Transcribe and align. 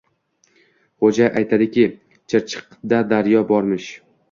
Xo‘ja 1.03 1.27
aytadiki, 1.41 1.85
Chirchiqda 2.33 3.05
daryo 3.15 3.45
bormish... 3.55 3.95